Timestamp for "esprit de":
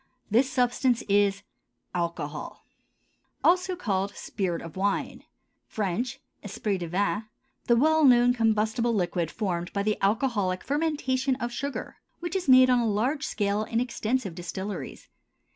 6.43-6.87